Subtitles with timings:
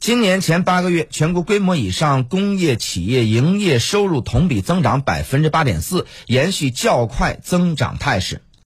[0.00, 8.40] 今年前八个月全国规模以上工业企业营业收入同比增长百分之八点四延续较快增长态势。